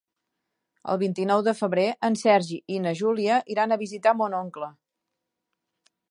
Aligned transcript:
El 0.93 0.99
vint-i-nou 1.01 1.41
de 1.47 1.51
febrer 1.57 1.83
en 2.09 2.17
Sergi 2.21 2.57
i 2.75 2.79
na 2.85 2.93
Júlia 3.01 3.37
iran 3.57 3.75
a 3.75 3.77
visitar 3.81 4.15
mon 4.23 4.37
oncle. 4.39 4.71